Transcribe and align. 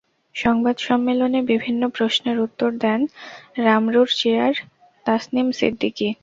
সংবাদ 0.35 0.75
সম্মেলনে 0.79 1.39
বিভিন্ন 1.51 1.81
প্রশ্নের 1.89 2.37
উত্তর 2.39 2.69
দেন 2.83 2.99
রামরুর 3.57 4.09
চেয়ার 4.19 4.53
তাসনিম 5.05 5.47
সিদ্দিকী। 5.51 6.09